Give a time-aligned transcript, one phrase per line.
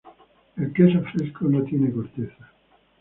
[0.57, 2.49] El queso fresco no tiene corteza.